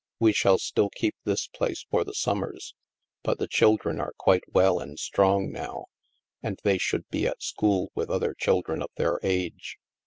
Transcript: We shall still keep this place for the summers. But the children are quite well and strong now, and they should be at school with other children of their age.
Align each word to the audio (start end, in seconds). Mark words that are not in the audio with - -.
We 0.19 0.33
shall 0.33 0.57
still 0.57 0.89
keep 0.89 1.15
this 1.25 1.45
place 1.45 1.85
for 1.91 2.03
the 2.03 2.15
summers. 2.15 2.73
But 3.21 3.37
the 3.37 3.45
children 3.47 3.99
are 4.01 4.15
quite 4.17 4.41
well 4.51 4.79
and 4.79 4.97
strong 4.97 5.51
now, 5.51 5.85
and 6.41 6.59
they 6.63 6.79
should 6.79 7.07
be 7.09 7.27
at 7.27 7.43
school 7.43 7.91
with 7.93 8.09
other 8.09 8.33
children 8.33 8.81
of 8.81 8.89
their 8.95 9.19
age. 9.21 9.77